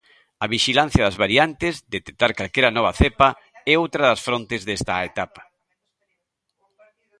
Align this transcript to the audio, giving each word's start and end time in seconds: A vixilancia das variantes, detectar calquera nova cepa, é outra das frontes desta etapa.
A 0.43 0.45
vixilancia 0.53 1.05
das 1.07 1.19
variantes, 1.23 1.75
detectar 1.95 2.31
calquera 2.37 2.75
nova 2.77 2.91
cepa, 3.01 3.29
é 3.71 3.73
outra 3.83 4.01
das 4.09 4.23
frontes 4.27 4.61
desta 4.67 4.93
etapa. 5.09 5.41